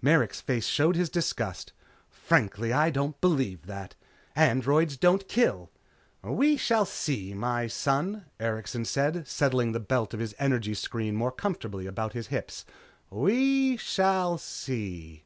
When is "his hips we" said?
12.12-13.76